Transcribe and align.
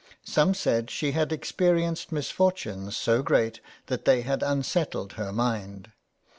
Some 0.25 0.55
said 0.55 0.89
she 0.89 1.11
had 1.11 1.31
experienced 1.31 2.11
misfortunes 2.11 2.97
so 2.97 3.21
great 3.21 3.61
that 3.85 4.03
they 4.05 4.21
had 4.21 4.41
unsettled 4.41 5.13
her 5.13 5.31
mind. 5.31 5.91